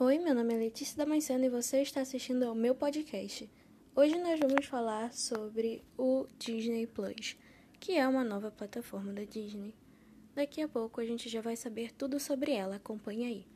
Oi, 0.00 0.16
meu 0.20 0.32
nome 0.32 0.54
é 0.54 0.56
Letícia 0.56 0.96
Damasceno 0.96 1.44
e 1.44 1.48
você 1.48 1.82
está 1.82 2.00
assistindo 2.00 2.44
ao 2.44 2.54
meu 2.54 2.72
podcast. 2.72 3.50
Hoje 3.96 4.16
nós 4.16 4.38
vamos 4.38 4.64
falar 4.64 5.12
sobre 5.12 5.82
o 5.96 6.24
Disney 6.38 6.86
Plus, 6.86 7.36
que 7.80 7.96
é 7.96 8.06
uma 8.06 8.22
nova 8.22 8.48
plataforma 8.48 9.12
da 9.12 9.24
Disney. 9.24 9.74
Daqui 10.36 10.62
a 10.62 10.68
pouco 10.68 11.00
a 11.00 11.04
gente 11.04 11.28
já 11.28 11.40
vai 11.40 11.56
saber 11.56 11.92
tudo 11.92 12.20
sobre 12.20 12.52
ela, 12.52 12.76
acompanhe 12.76 13.26
aí. 13.26 13.46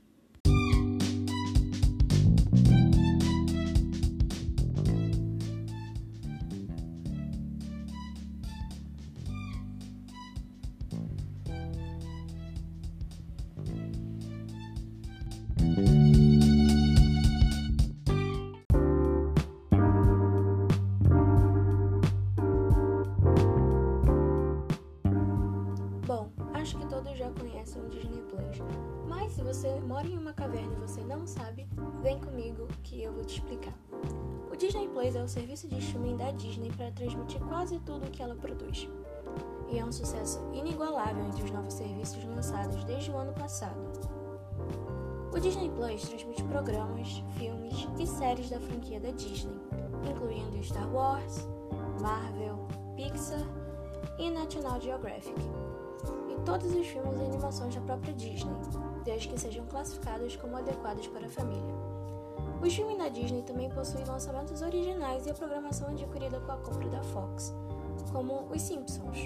Se 29.33 29.43
você 29.43 29.81
mora 29.81 30.07
em 30.07 30.19
uma 30.19 30.35
caverna 30.35 30.75
e 30.75 30.81
você 30.81 31.03
não 31.03 31.27
sabe, 31.27 31.67
vem 32.03 32.21
comigo 32.21 32.69
que 32.83 33.03
eu 33.03 33.13
vou 33.13 33.25
te 33.25 33.39
explicar. 33.39 33.73
O 34.51 34.57
Disney 34.57 34.89
Plus 34.89 35.15
é 35.17 35.23
o 35.23 35.29
serviço 35.29 35.67
de 35.67 35.79
streaming 35.79 36.19
da 36.19 36.31
Disney 36.33 36.71
para 36.71 36.93
transmitir 36.93 37.41
quase 37.47 37.79
tudo 37.81 38.07
o 38.07 38.11
que 38.11 38.23
ela 38.23 38.35
produz. 38.35 38.87
E 39.71 39.79
é 39.79 39.85
um 39.85 39.91
sucesso 39.91 40.39
inigualável 40.53 41.25
entre 41.25 41.45
os 41.45 41.51
novos 41.51 41.73
serviços 41.73 42.23
lançados 42.25 42.85
desde 42.85 43.11
o 43.11 43.17
ano 43.17 43.33
passado. 43.33 43.81
O 45.35 45.41
Disney 45.41 45.71
Plus 45.71 46.03
transmite 46.03 46.45
programas, 46.45 47.25
filmes 47.39 47.89
e 47.99 48.07
séries 48.07 48.51
da 48.51 48.61
franquia 48.61 49.01
da 49.01 49.13
Disney, 49.13 49.59
incluindo 50.11 50.63
Star 50.63 50.93
Wars, 50.93 51.49
Marvel, 52.03 52.69
Pixar 52.97 53.41
e 54.19 54.31
National 54.31 54.79
Geographic, 54.79 55.41
e 56.29 56.45
todos 56.45 56.75
os 56.75 56.87
filmes 56.87 57.19
e 57.19 57.25
animações 57.25 57.75
da 57.75 57.81
própria 57.81 58.13
Disney, 58.13 58.53
desde 59.03 59.29
que 59.29 59.41
sejam 59.41 59.67
classificados 59.67 60.37
como 60.37 60.57
adequados 60.57 61.07
para 61.09 61.27
a 61.27 61.31
família. 61.31 61.75
O 62.63 62.71
filme 62.71 62.97
da 62.97 63.09
Disney 63.09 63.43
também 63.43 63.69
possui 63.71 64.05
lançamentos 64.05 64.63
originais 64.63 65.27
e 65.27 65.31
a 65.31 65.35
programação 65.35 65.89
adquirida 65.89 66.39
com 66.41 66.53
a 66.53 66.57
compra 66.59 66.89
da 66.89 67.03
Fox, 67.03 67.53
como 68.13 68.47
Os 68.53 68.63
Simpsons. 68.63 69.19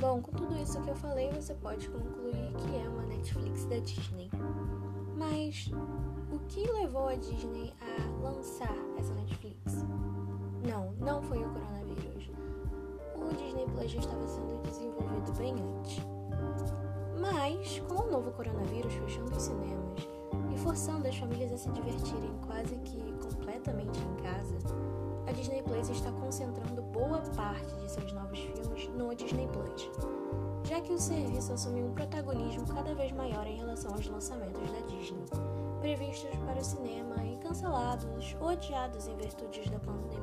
Bom, 0.00 0.22
com 0.22 0.32
tudo 0.32 0.56
isso 0.56 0.80
que 0.80 0.88
eu 0.88 0.96
falei, 0.96 1.30
você 1.32 1.52
pode 1.54 1.86
concluir 1.90 2.54
que 2.56 2.76
é 2.76 2.88
uma 2.88 3.02
Netflix 3.02 3.66
da 3.66 3.78
Disney. 3.78 4.30
Mas 5.18 5.70
que 6.50 6.68
levou 6.72 7.06
a 7.06 7.14
Disney 7.14 7.72
a 7.80 8.22
lançar 8.22 8.74
essa 8.98 9.14
Netflix? 9.14 9.84
Não, 10.66 10.92
não 10.98 11.22
foi 11.22 11.38
o 11.38 11.48
coronavírus. 11.48 12.28
O 13.14 13.32
Disney 13.36 13.66
Plus 13.66 13.90
já 13.92 14.00
estava 14.00 14.26
sendo 14.26 14.60
desenvolvido 14.62 15.32
bem 15.38 15.54
antes. 15.54 16.02
Mas, 17.20 17.78
com 17.86 18.02
o 18.02 18.10
novo 18.10 18.32
coronavírus 18.32 18.92
fechando 18.92 19.36
os 19.36 19.42
cinemas 19.44 20.08
e 20.52 20.58
forçando 20.58 21.06
as 21.06 21.16
famílias 21.16 21.52
a 21.52 21.58
se 21.58 21.70
divertirem 21.70 22.36
quase 22.44 22.76
que 22.78 23.00
completamente 23.22 24.00
em 24.00 24.22
casa, 24.22 24.58
a 25.28 25.32
Disney 25.32 25.62
Plus 25.62 25.88
está 25.88 26.10
concentrando 26.10 26.82
boa 26.82 27.20
parte 27.36 27.76
de 27.76 27.88
seus 27.88 28.12
novos 28.12 28.40
filmes 28.40 28.88
no 28.88 29.14
Disney 29.14 29.48
Plus, 29.52 29.88
já 30.64 30.80
que 30.80 30.92
o 30.92 30.98
serviço 30.98 31.52
assumiu 31.52 31.86
um 31.86 31.94
protagonismo 31.94 32.66
cada 32.66 32.92
vez 32.92 33.12
maior 33.12 33.46
em 33.46 33.58
relação 33.58 33.92
aos 33.92 34.08
lançamentos 34.08 34.68
da 34.72 34.80
Disney, 34.80 35.26
previstos 35.80 36.30
para 36.46 36.60
o 36.60 36.64
cinema 36.64 37.24
e 37.24 37.36
cancelados 37.38 38.36
ou 38.40 38.48
adiados 38.48 39.06
em 39.08 39.16
virtude 39.16 39.68
da 39.70 39.78
pandemia. 39.78 40.20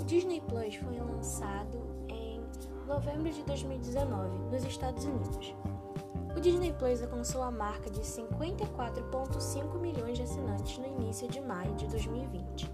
O 0.00 0.04
Disney 0.04 0.40
Plus 0.40 0.74
foi 0.76 0.98
lançado 0.98 1.78
em 2.08 2.42
novembro 2.86 3.30
de 3.30 3.42
2019 3.44 4.38
nos 4.50 4.64
Estados 4.64 5.04
Unidos. 5.04 5.54
O 6.36 6.40
Disney 6.40 6.72
Plus 6.72 7.02
alcançou 7.02 7.42
a 7.42 7.50
marca 7.50 7.90
de 7.90 8.00
54,5 8.00 9.78
milhões 9.78 10.18
de 10.18 10.24
assinantes 10.24 10.78
no 10.78 10.86
início 10.86 11.28
de 11.28 11.40
maio 11.40 11.74
de 11.74 11.86
2020. 11.86 12.70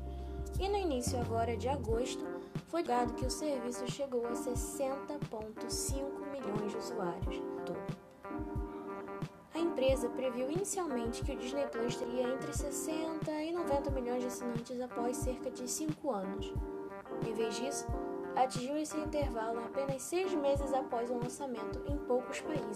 E 0.60 0.68
no 0.68 0.76
início 0.76 1.20
agora 1.20 1.56
de 1.56 1.68
agosto, 1.68 2.24
foi 2.68 2.82
dado 2.82 3.14
que 3.14 3.26
o 3.26 3.30
serviço 3.30 3.90
chegou 3.90 4.26
a 4.26 4.32
60,5 4.32 6.30
milhões 6.32 6.72
de 6.72 6.78
usuários 6.78 7.42
empresa 9.74 10.08
previu 10.10 10.48
inicialmente 10.48 11.24
que 11.24 11.32
o 11.32 11.36
Disney 11.36 11.66
Plus 11.66 11.96
teria 11.96 12.28
entre 12.32 12.52
60 12.52 13.28
e 13.42 13.52
90 13.52 13.90
milhões 13.90 14.20
de 14.20 14.28
assinantes 14.28 14.80
após 14.80 15.16
cerca 15.16 15.50
de 15.50 15.68
5 15.68 16.12
anos. 16.12 16.52
Em 17.26 17.34
vez 17.34 17.56
disso, 17.56 17.84
atingiu 18.36 18.76
esse 18.76 18.96
intervalo 18.96 19.58
apenas 19.58 20.00
seis 20.02 20.32
meses 20.32 20.72
após 20.72 21.10
o 21.10 21.18
lançamento 21.18 21.82
em 21.88 21.98
poucos 21.98 22.40
países. 22.40 22.73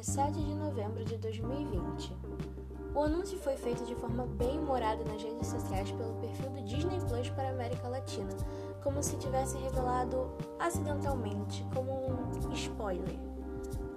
17 0.00 0.40
de 0.40 0.54
novembro 0.54 1.04
de 1.04 1.18
2020. 1.18 2.16
O 2.94 3.02
anúncio 3.02 3.36
foi 3.38 3.54
feito 3.54 3.84
de 3.84 3.94
forma 3.94 4.24
bem 4.26 4.58
humorada 4.58 5.04
nas 5.04 5.22
redes 5.22 5.46
sociais 5.46 5.92
pelo 5.92 6.14
perfil 6.14 6.48
do 6.48 6.62
Disney 6.62 6.98
Plus 7.00 7.28
para 7.28 7.48
a 7.48 7.50
América 7.50 7.86
Latina, 7.86 8.30
como 8.82 9.02
se 9.02 9.18
tivesse 9.18 9.58
revelado 9.58 10.32
acidentalmente, 10.58 11.66
como 11.74 11.92
um 11.92 12.52
spoiler. 12.54 13.14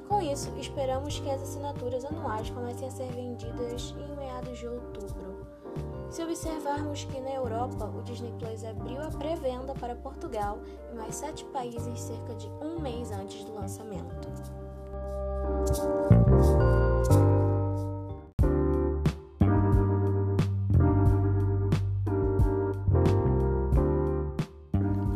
Com 0.10 0.22
isso, 0.22 0.54
esperamos 0.58 1.20
que 1.20 1.30
as 1.32 1.42
assinaturas 1.42 2.04
anuais 2.04 2.50
comecem 2.50 2.90
a 2.90 2.92
ser 2.92 3.10
vendidas 3.14 3.96
em 3.98 4.16
meados 4.18 4.60
de 4.60 4.68
outubro. 4.68 5.48
Se 6.10 6.22
observarmos 6.22 7.06
que 7.06 7.22
na 7.22 7.32
Europa 7.32 7.86
o 7.86 8.04
Disney 8.04 8.34
Plus 8.40 8.66
abriu 8.66 9.02
a 9.02 9.10
pré-venda 9.10 9.74
para 9.76 9.96
Portugal 9.96 10.60
e 10.92 10.96
mais 10.96 11.16
sete 11.16 11.46
países 11.46 11.98
cerca 11.98 12.36
de 12.36 12.50
um 12.62 12.82
mês 12.82 13.10
antes 13.10 13.46
do 13.46 13.56
lançamento. 13.56 14.63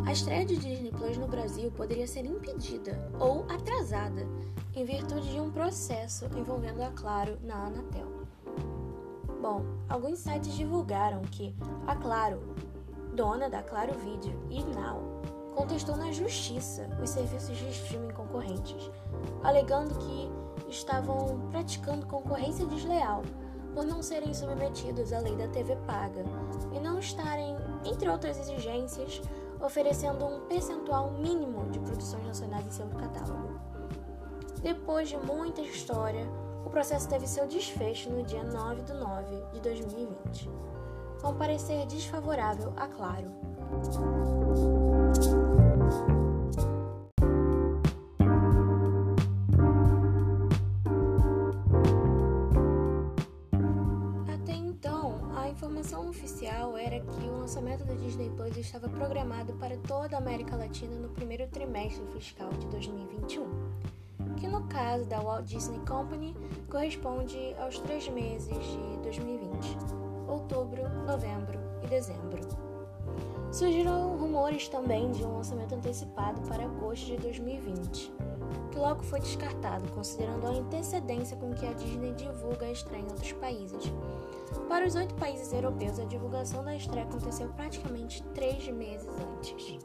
A 0.04 0.12
estreia 0.12 0.46
de 0.46 0.56
Disney 0.56 0.90
Plus 0.90 1.18
no 1.18 1.28
Brasil 1.28 1.70
poderia 1.70 2.06
ser 2.06 2.24
impedida 2.24 2.98
ou 3.20 3.44
atrasada 3.48 4.26
em 4.74 4.84
virtude 4.84 5.30
de 5.30 5.38
um 5.38 5.50
processo 5.50 6.24
envolvendo 6.36 6.82
a 6.82 6.90
Claro 6.90 7.36
na 7.42 7.66
Anatel. 7.66 8.06
Bom, 9.40 9.64
alguns 9.88 10.20
sites 10.20 10.54
divulgaram 10.54 11.20
que 11.22 11.54
a 11.86 11.94
Claro, 11.94 12.40
dona 13.14 13.50
da 13.50 13.62
Claro 13.62 13.92
Video 13.98 14.32
e 14.50 14.64
Now, 14.64 15.20
contestou 15.58 15.96
na 15.96 16.12
justiça 16.12 16.88
os 17.02 17.10
serviços 17.10 17.56
de 17.56 17.68
streaming 17.70 18.12
concorrentes, 18.12 18.88
alegando 19.42 19.92
que 19.98 20.30
estavam 20.68 21.48
praticando 21.50 22.06
concorrência 22.06 22.64
desleal 22.64 23.22
por 23.74 23.84
não 23.84 24.00
serem 24.00 24.32
submetidos 24.32 25.12
à 25.12 25.18
lei 25.18 25.34
da 25.34 25.48
TV 25.48 25.74
paga 25.84 26.24
e 26.72 26.78
não 26.78 27.00
estarem, 27.00 27.56
entre 27.84 28.08
outras 28.08 28.38
exigências, 28.38 29.20
oferecendo 29.60 30.24
um 30.24 30.46
percentual 30.46 31.10
mínimo 31.10 31.68
de 31.70 31.80
produções 31.80 32.24
nacionais 32.24 32.64
em 32.64 32.70
seu 32.70 32.86
catálogo. 32.90 33.58
Depois 34.62 35.08
de 35.08 35.16
muita 35.16 35.60
história, 35.60 36.24
o 36.64 36.70
processo 36.70 37.08
teve 37.08 37.26
seu 37.26 37.48
desfecho 37.48 38.10
no 38.10 38.22
dia 38.22 38.44
9 38.44 38.82
de 38.82 38.92
9 38.92 39.42
de 39.54 39.60
2020, 39.60 40.50
com 41.20 41.34
parecer 41.34 41.84
desfavorável 41.86 42.72
a 42.76 42.86
Claro. 42.86 43.32
Até 54.32 54.52
então, 54.52 55.32
a 55.36 55.48
informação 55.48 56.08
oficial 56.08 56.76
era 56.76 57.00
que 57.00 57.24
o 57.24 57.38
lançamento 57.38 57.84
do 57.84 57.96
Disney 57.96 58.30
Plus 58.30 58.56
estava 58.56 58.88
programado 58.88 59.54
para 59.54 59.76
toda 59.78 60.16
a 60.16 60.18
América 60.18 60.56
Latina 60.56 60.94
no 60.96 61.08
primeiro 61.08 61.46
trimestre 61.48 62.04
fiscal 62.12 62.50
de 62.50 62.66
2021. 62.66 63.48
que 64.36 64.46
no 64.46 64.62
caso 64.68 65.04
da 65.06 65.20
Walt 65.20 65.46
Disney 65.46 65.80
Company 65.86 66.36
corresponde 66.70 67.54
aos 67.58 67.78
três 67.80 68.08
meses 68.08 68.56
de 68.56 68.98
2020, 69.02 69.76
outubro, 70.28 70.88
novembro 71.06 71.58
e 71.82 71.86
dezembro. 71.88 72.67
Surgiram 73.50 74.16
rumores 74.16 74.68
também 74.68 75.10
de 75.10 75.24
um 75.24 75.36
lançamento 75.36 75.74
antecipado 75.74 76.40
para 76.42 76.64
agosto 76.64 77.06
de 77.06 77.16
2020, 77.16 78.12
que 78.70 78.78
logo 78.78 79.02
foi 79.02 79.20
descartado, 79.20 79.90
considerando 79.92 80.46
a 80.46 80.50
antecedência 80.50 81.36
com 81.36 81.52
que 81.54 81.66
a 81.66 81.72
Disney 81.72 82.12
divulga 82.12 82.66
a 82.66 82.72
estreia 82.72 83.00
em 83.00 83.06
outros 83.06 83.32
países. 83.32 83.92
Para 84.68 84.86
os 84.86 84.94
oito 84.94 85.14
países 85.14 85.52
europeus, 85.52 85.98
a 85.98 86.04
divulgação 86.04 86.62
da 86.62 86.76
estreia 86.76 87.06
aconteceu 87.06 87.48
praticamente 87.48 88.22
três 88.34 88.68
meses 88.68 89.08
antes. 89.36 89.78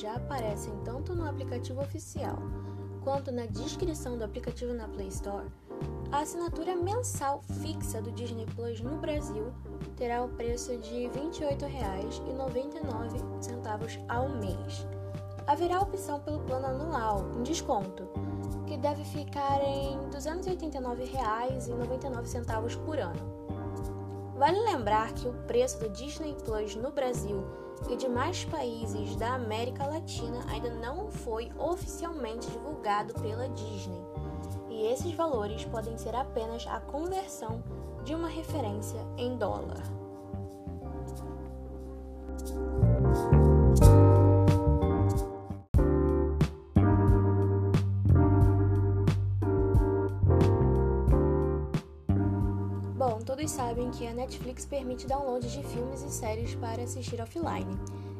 Já 0.00 0.14
aparecem 0.14 0.72
tanto 0.84 1.14
no 1.14 1.28
aplicativo 1.28 1.80
oficial 1.80 2.38
quanto 3.02 3.32
na 3.32 3.46
descrição 3.46 4.16
do 4.16 4.22
aplicativo 4.24 4.72
na 4.74 4.86
Play 4.88 5.08
Store, 5.08 5.46
a 6.12 6.20
assinatura 6.20 6.76
mensal 6.76 7.42
fixa 7.62 8.00
do 8.02 8.12
Disney 8.12 8.46
Plus 8.54 8.80
no 8.80 8.98
Brasil 8.98 9.52
terá 9.96 10.22
o 10.22 10.28
preço 10.28 10.76
de 10.78 11.06
R$ 11.06 11.10
28,99 11.30 14.04
ao 14.08 14.28
mês. 14.28 14.86
Haverá 15.46 15.80
opção 15.80 16.20
pelo 16.20 16.40
plano 16.40 16.66
anual, 16.66 17.24
com 17.32 17.42
desconto, 17.42 18.06
que 18.66 18.76
deve 18.76 19.02
ficar 19.04 19.62
em 19.62 19.98
R$ 19.98 20.10
289,99 20.10 22.84
por 22.84 22.98
ano. 22.98 23.40
Vale 24.36 24.60
lembrar 24.60 25.12
que 25.12 25.26
o 25.28 25.32
preço 25.46 25.78
do 25.80 25.88
Disney 25.90 26.34
Plus 26.44 26.76
no 26.76 26.92
Brasil 26.92 27.44
e 27.88 27.96
demais 27.96 28.44
países 28.44 29.16
da 29.16 29.34
América 29.34 29.86
Latina 29.86 30.44
ainda 30.48 30.70
não 30.70 31.10
foi 31.10 31.50
oficialmente 31.58 32.50
divulgado 32.50 33.14
pela 33.14 33.48
Disney, 33.48 34.00
e 34.68 34.86
esses 34.86 35.12
valores 35.14 35.64
podem 35.64 35.96
ser 35.96 36.14
apenas 36.14 36.66
a 36.66 36.80
conversão 36.80 37.62
de 38.04 38.14
uma 38.14 38.28
referência 38.28 39.00
em 39.16 39.36
dólar. 39.36 39.82
Todos 53.40 53.52
sabem 53.52 53.90
que 53.90 54.06
a 54.06 54.12
Netflix 54.12 54.66
permite 54.66 55.06
download 55.06 55.48
de 55.48 55.62
filmes 55.68 56.02
e 56.02 56.10
séries 56.10 56.54
para 56.56 56.82
assistir 56.82 57.22
offline. 57.22 57.74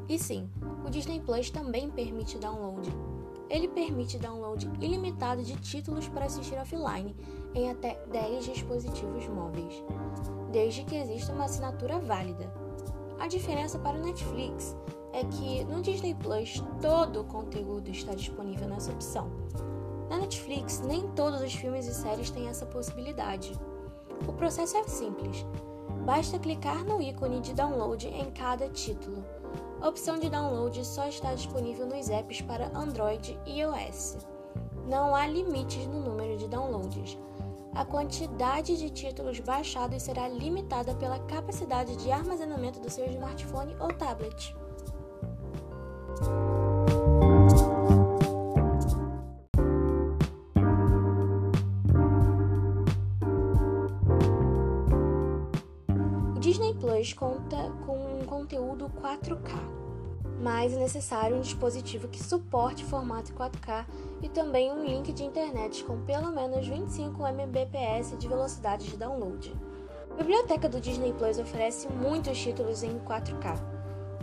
E 0.09 0.19
sim, 0.19 0.49
o 0.83 0.89
Disney 0.89 1.21
Plus 1.21 1.51
também 1.51 1.91
permite 1.91 2.39
download. 2.39 2.91
Ele 3.51 3.69
permite 3.69 4.17
download 4.19 4.71
ilimitado 4.81 5.43
de 5.43 5.57
títulos 5.57 6.09
para 6.09 6.25
assistir 6.25 6.55
offline 6.55 7.15
em 7.55 7.71
até 7.71 8.03
10 8.11 8.47
dispositivos 8.47 9.29
móveis, 9.29 9.85
desde 10.51 10.85
que 10.85 10.97
exista 10.97 11.35
uma 11.35 11.45
assinatura 11.45 11.99
válida. 11.99 12.51
A 13.19 13.29
diferença 13.29 13.79
para 13.79 13.99
o 13.99 14.03
Netflix 14.03 14.75
é 15.13 15.23
que 15.23 15.65
no 15.65 15.83
Disney 15.83 16.15
Plus 16.15 16.65
todo 16.81 17.21
o 17.21 17.25
conteúdo 17.25 17.91
está 17.91 18.15
disponível 18.15 18.67
nessa 18.67 18.91
opção. 18.91 19.31
Na 20.09 20.17
Netflix, 20.17 20.81
nem 20.81 21.07
todos 21.09 21.43
os 21.43 21.55
filmes 21.55 21.87
e 21.87 21.93
séries 21.93 22.31
têm 22.31 22.49
essa 22.49 22.65
possibilidade. 22.65 23.53
O 24.27 24.33
processo 24.33 24.77
é 24.77 24.85
simples. 24.85 25.47
Basta 26.05 26.39
clicar 26.39 26.85
no 26.85 27.01
ícone 27.01 27.41
de 27.41 27.55
download 27.55 28.07
em 28.09 28.31
cada 28.31 28.69
título. 28.69 29.25
A 29.81 29.89
opção 29.89 30.19
de 30.19 30.29
download 30.29 30.85
só 30.85 31.09
está 31.09 31.35
disponível 31.35 31.87
nos 31.87 32.09
apps 32.11 32.41
para 32.43 32.71
Android 32.77 33.39
e 33.47 33.61
iOS. 33.61 34.19
Não 34.87 35.15
há 35.15 35.27
limites 35.27 35.87
no 35.87 36.01
número 36.01 36.37
de 36.37 36.49
downloads. 36.49 37.19
A 37.75 37.85
quantidade 37.85 38.77
de 38.77 38.91
títulos 38.91 39.39
baixados 39.41 40.03
será 40.03 40.29
limitada 40.29 40.95
pela 40.97 41.21
capacidade 41.21 41.97
de 41.97 42.11
armazenamento 42.11 42.81
do 42.81 42.91
seu 42.91 43.07
smartphone 43.07 43.77
ou 43.79 43.89
tablet. 43.89 44.55
Disney 56.71 56.75
Plus 56.75 57.13
conta 57.13 57.57
com 57.85 58.21
um 58.21 58.25
conteúdo 58.25 58.91
4K, 59.03 59.51
mas 60.41 60.73
é 60.73 60.79
necessário 60.79 61.37
um 61.37 61.41
dispositivo 61.41 62.07
que 62.07 62.23
suporte 62.23 62.85
formato 62.85 63.33
4K 63.33 63.87
e 64.23 64.29
também 64.29 64.71
um 64.71 64.85
link 64.85 65.13
de 65.13 65.25
internet 65.25 65.83
com 65.85 66.01
pelo 66.03 66.31
menos 66.31 66.69
25 66.69 67.27
Mbps 67.27 68.17
de 68.19 68.29
velocidade 68.29 68.89
de 68.89 68.97
download. 68.97 69.53
A 70.13 70.15
biblioteca 70.15 70.69
do 70.69 70.81
Disney 70.81 71.13
Plus 71.13 71.39
oferece 71.39 71.89
muitos 71.89 72.39
títulos 72.39 72.85
em 72.85 73.01
4K, 73.01 73.59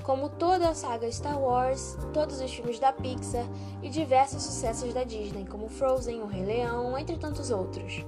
como 0.03 0.29
toda 0.29 0.69
a 0.69 0.75
saga 0.75 1.11
Star 1.11 1.39
Wars, 1.41 1.97
todos 2.13 2.39
os 2.39 2.53
filmes 2.53 2.79
da 2.79 2.93
Pixar 2.93 3.45
e 3.81 3.89
diversos 3.89 4.43
sucessos 4.43 4.93
da 4.93 5.03
Disney, 5.03 5.45
como 5.45 5.67
Frozen, 5.67 6.21
O 6.21 6.27
Rei 6.27 6.45
Leão, 6.45 6.97
entre 6.97 7.17
tantos 7.17 7.51
outros. 7.51 8.05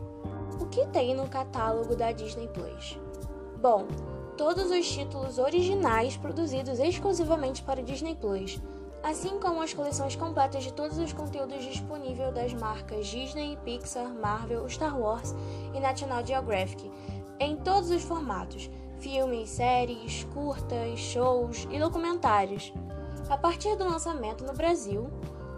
O 0.62 0.66
que 0.66 0.86
tem 0.88 1.14
no 1.14 1.28
catálogo 1.28 1.96
da 1.96 2.12
Disney 2.14 2.48
Plus? 2.48 2.98
Bom, 3.62 3.86
todos 4.40 4.72
os 4.72 4.90
títulos 4.90 5.38
originais 5.38 6.16
produzidos 6.16 6.80
exclusivamente 6.80 7.62
para 7.62 7.82
o 7.82 7.84
Disney 7.84 8.16
Plus, 8.16 8.58
assim 9.04 9.38
como 9.38 9.62
as 9.62 9.74
coleções 9.74 10.16
completas 10.16 10.64
de 10.64 10.72
todos 10.72 10.98
os 10.98 11.12
conteúdos 11.12 11.62
disponíveis 11.62 12.34
das 12.34 12.54
marcas 12.54 13.08
Disney, 13.08 13.58
Pixar, 13.66 14.08
Marvel, 14.08 14.70
Star 14.70 14.98
Wars 14.98 15.36
e 15.76 15.80
National 15.82 16.26
Geographic, 16.26 16.90
em 17.38 17.58
todos 17.58 17.90
os 17.90 18.02
formatos: 18.02 18.70
filmes, 19.00 19.50
séries, 19.50 20.24
curtas, 20.34 20.98
shows 20.98 21.68
e 21.70 21.78
documentários. 21.78 22.72
A 23.30 23.36
partir 23.36 23.76
do 23.76 23.84
lançamento 23.84 24.46
no 24.46 24.54
Brasil, 24.54 25.10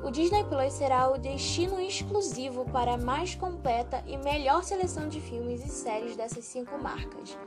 o 0.03 0.09
Disney 0.09 0.43
Plus 0.45 0.73
será 0.73 1.07
o 1.07 1.19
destino 1.19 1.79
exclusivo 1.79 2.65
para 2.71 2.95
a 2.95 2.97
mais 2.97 3.35
completa 3.35 4.03
e 4.07 4.17
melhor 4.17 4.63
seleção 4.63 5.07
de 5.07 5.21
filmes 5.21 5.63
e 5.63 5.69
séries 5.69 6.15
dessas 6.15 6.45
cinco 6.45 6.81
marcas 6.81 7.37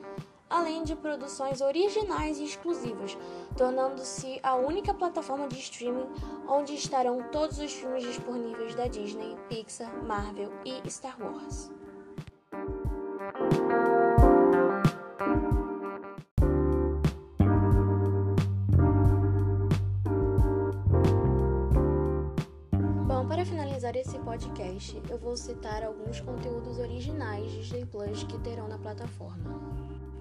além 0.54 0.84
de 0.84 0.94
produções 0.94 1.60
originais 1.60 2.38
e 2.38 2.44
exclusivas, 2.44 3.18
tornando-se 3.56 4.38
a 4.40 4.54
única 4.54 4.94
plataforma 4.94 5.48
de 5.48 5.58
streaming 5.58 6.06
onde 6.48 6.74
estarão 6.74 7.24
todos 7.32 7.58
os 7.58 7.72
filmes 7.72 8.04
disponíveis 8.04 8.72
da 8.76 8.86
Disney, 8.86 9.36
Pixar, 9.48 9.92
Marvel 10.04 10.52
e 10.64 10.88
Star 10.88 11.16
Wars. 11.20 11.72
Bom, 23.08 23.26
para 23.26 23.44
finalizar 23.44 23.96
esse 23.96 24.16
podcast, 24.20 25.02
eu 25.10 25.18
vou 25.18 25.36
citar 25.36 25.82
alguns 25.82 26.20
conteúdos 26.20 26.78
originais 26.78 27.50
Disney 27.50 27.84
Plus 27.86 28.22
que 28.22 28.38
terão 28.38 28.68
na 28.68 28.78
plataforma. 28.78 30.13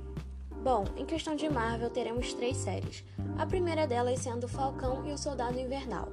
Bom, 0.63 0.86
em 0.96 1.05
questão 1.05 1.36
de 1.36 1.50
Marvel, 1.50 1.89
teremos 1.89 2.34
três 2.34 2.55
séries. 2.55 3.03
A 3.38 3.46
primeira 3.46 3.86
delas 3.86 4.20
sendo 4.20 4.48
Falcão 4.48 5.05
e 5.05 5.12
o 5.12 5.17
Soldado 5.17 5.60
Invernal, 5.60 6.08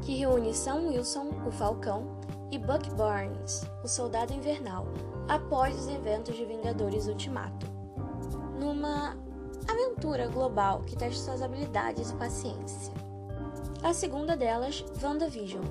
que 0.00 0.14
reúne 0.14 0.54
Sam 0.54 0.86
Wilson, 0.86 1.30
o 1.44 1.50
Falcão, 1.50 2.06
e 2.52 2.58
Buck 2.58 2.88
Barnes, 2.94 3.66
o 3.82 3.88
Soldado 3.88 4.32
Invernal, 4.32 4.86
após 5.26 5.76
os 5.76 5.88
eventos 5.88 6.36
de 6.36 6.44
Vingadores 6.44 7.08
Ultimato. 7.08 7.66
Numa 8.60 9.16
aventura 9.66 10.28
global 10.28 10.82
que 10.86 10.94
testa 10.94 11.24
suas 11.24 11.42
habilidades 11.42 12.12
e 12.12 12.14
paciência. 12.14 12.94
A 13.82 13.92
segunda 13.92 14.36
delas, 14.36 14.84
WandaVision, 15.02 15.64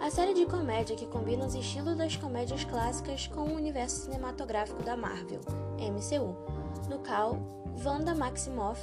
a 0.00 0.10
série 0.10 0.34
de 0.34 0.46
comédia 0.46 0.94
que 0.94 1.06
combina 1.06 1.44
os 1.44 1.56
estilos 1.56 1.96
das 1.96 2.14
comédias 2.14 2.62
clássicas 2.62 3.26
com 3.26 3.40
o 3.40 3.56
universo 3.56 4.02
cinematográfico 4.02 4.80
da 4.84 4.96
Marvel, 4.96 5.40
MCU 5.76 6.55
no 6.88 6.98
qual 6.98 7.38
Wanda 7.84 8.14
Maximoff 8.14 8.80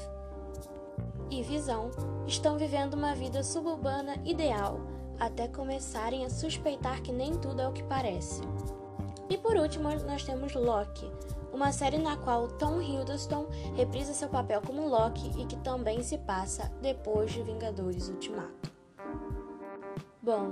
e 1.30 1.42
Visão 1.42 1.90
estão 2.28 2.58
vivendo 2.58 2.94
uma 2.94 3.16
vida 3.16 3.44
suburbana 3.44 4.16
ideal 4.26 4.80
até 5.20 5.48
começarem 5.48 6.26
a 6.26 6.30
suspeitar 6.30 7.02
que 7.02 7.12
nem 7.12 7.38
tudo 7.38 7.62
é 7.62 7.68
o 7.68 7.74
que 7.74 7.84
parece. 7.84 8.42
E 9.30 9.38
por 9.38 9.56
último, 9.56 9.90
nós 10.06 10.24
temos 10.24 10.54
Loki, 10.54 11.10
uma 11.54 11.72
série 11.72 11.98
na 11.98 12.18
qual 12.18 12.48
Tom 12.48 12.82
Hiddleston 12.82 13.48
reprisa 13.76 14.14
seu 14.14 14.30
papel 14.30 14.62
como 14.62 14.88
Loki 14.88 15.32
e 15.42 15.46
que 15.46 15.56
também 15.58 16.04
se 16.04 16.18
passa 16.18 16.72
depois 16.82 17.32
de 17.32 17.42
Vingadores 17.42 18.10
Ultimato. 18.10 18.72
Bom, 20.22 20.52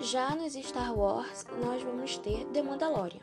Já 0.00 0.34
nos 0.34 0.54
Star 0.54 0.98
Wars, 0.98 1.46
nós 1.64 1.80
vamos 1.82 2.18
ter 2.18 2.44
The 2.46 2.60
Mandalorian, 2.60 3.20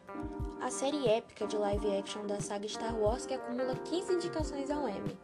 a 0.61 0.69
série 0.69 1.07
épica 1.07 1.47
de 1.47 1.57
live 1.57 1.97
action 1.97 2.25
da 2.27 2.39
saga 2.41 2.67
Star 2.67 2.95
Wars 2.97 3.25
que 3.25 3.33
acumula 3.33 3.75
15 3.75 4.13
indicações 4.13 4.69
ao 4.69 4.87
Emmy, 4.89 5.17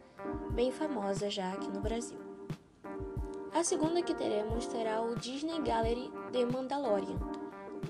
bem 0.52 0.72
famosa 0.72 1.28
já 1.28 1.52
aqui 1.52 1.68
no 1.68 1.80
Brasil. 1.80 2.18
A 3.52 3.62
segunda 3.62 4.02
que 4.02 4.14
teremos 4.14 4.64
será 4.64 5.02
o 5.02 5.14
Disney 5.14 5.60
Gallery 5.60 6.10
The 6.32 6.46
Mandalorian, 6.46 7.18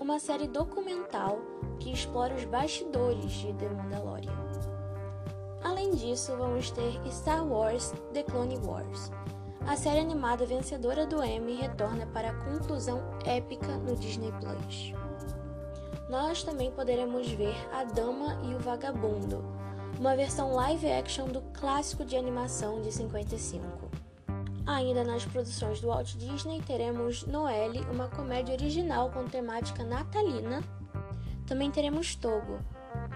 uma 0.00 0.19
série 0.19 0.49
documental 0.49 1.38
que 1.79 1.93
explora 1.93 2.35
os 2.35 2.45
bastidores 2.45 3.33
de 3.33 3.53
The 3.55 3.69
Mandalorian. 3.69 4.33
Além 5.62 5.93
disso, 5.93 6.37
vamos 6.37 6.71
ter 6.71 7.00
Star 7.11 7.47
Wars 7.47 7.93
The 8.12 8.25
Clone 8.25 8.59
Wars. 8.59 9.11
A 9.67 9.76
série 9.76 10.00
animada 10.00 10.47
vencedora 10.47 11.07
do 11.07 11.23
Emmy 11.23 11.55
retorna 11.55 12.07
para 12.07 12.31
a 12.31 12.45
conclusão 12.45 13.03
épica 13.25 13.76
no 13.79 13.97
Disney 13.97 14.33
Plus. 14.41 15.06
Nós 16.09 16.45
também 16.45 16.71
poderemos 16.71 17.29
ver 17.33 17.57
A 17.73 17.83
Dama 17.83 18.41
e 18.45 18.55
o 18.55 18.61
Vagabundo, 18.61 19.45
uma 19.99 20.15
versão 20.15 20.53
live 20.53 20.89
action 20.89 21.27
do 21.27 21.41
clássico 21.53 22.05
de 22.05 22.17
animação 22.17 22.81
de 22.81 22.93
55. 22.93 23.91
Ainda 24.65 25.03
nas 25.03 25.25
produções 25.25 25.81
do 25.81 25.89
Walt 25.89 26.15
Disney 26.15 26.63
teremos 26.63 27.27
Noelle, 27.27 27.81
uma 27.91 28.07
comédia 28.09 28.55
original 28.55 29.11
com 29.11 29.25
temática 29.25 29.83
natalina. 29.83 30.63
Também 31.45 31.73
teremos 31.73 32.15
Togo, 32.15 32.61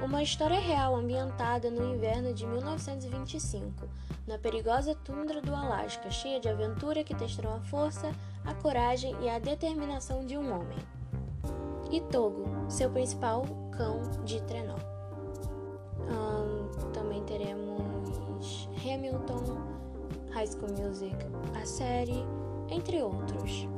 uma 0.02 0.20
história 0.20 0.58
real 0.58 0.96
ambientada 0.96 1.70
no 1.70 1.94
inverno 1.94 2.34
de 2.34 2.44
1925, 2.44 3.88
na 4.26 4.36
perigosa 4.36 4.96
tundra 4.96 5.40
do 5.40 5.54
Alasca, 5.54 6.10
cheia 6.10 6.40
de 6.40 6.48
aventura 6.48 7.04
que 7.04 7.14
testarão 7.14 7.54
a 7.54 7.60
força, 7.60 8.12
a 8.44 8.52
coragem 8.52 9.14
e 9.20 9.28
a 9.28 9.38
determinação 9.38 10.26
de 10.26 10.36
um 10.36 10.52
homem. 10.52 10.78
E 11.90 12.00
Togo, 12.00 12.44
seu 12.68 12.90
principal 12.90 13.44
cão 13.72 14.02
de 14.24 14.40
trenó. 14.42 14.76
Um, 16.00 16.90
também 16.92 17.22
teremos 17.24 18.68
Hamilton, 18.84 19.42
High 20.30 20.46
School 20.46 20.72
Music, 20.78 21.16
a 21.60 21.66
série, 21.66 22.24
entre 22.70 23.02
outros. 23.02 23.68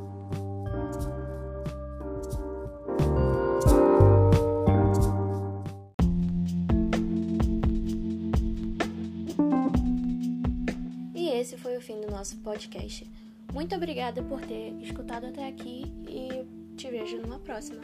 esse 11.43 11.57
foi 11.57 11.77
o 11.77 11.81
fim 11.81 12.01
do 12.01 12.09
nosso 12.09 12.37
podcast. 12.37 13.05
Muito 13.53 13.75
obrigada 13.75 14.23
por 14.23 14.41
ter 14.41 14.73
escutado 14.81 15.27
até 15.27 15.49
aqui 15.49 15.93
e 16.09 16.42
te 16.83 16.91
vejo 16.91 17.17
numa 17.19 17.39
próxima. 17.39 17.81